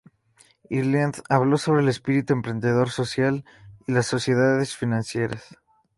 [0.71, 3.45] Ireland habló sobre el espíritu emprendedor social
[3.85, 5.59] y las sociedades financieras.